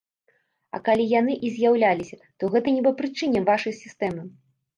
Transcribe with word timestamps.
А 0.77 0.77
калі 0.87 1.03
яны 1.19 1.33
і 1.47 1.51
з'яўляліся, 1.57 2.17
то 2.41 2.49
гэта 2.57 2.67
не 2.79 2.83
па 2.89 2.93
прычыне 3.03 3.45
вашай 3.53 3.73
сістэмы. 3.83 4.27